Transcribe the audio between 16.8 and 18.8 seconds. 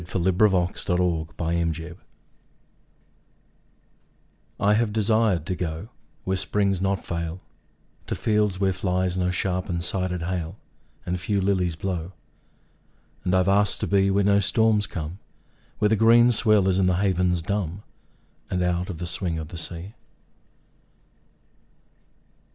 the havens dumb, And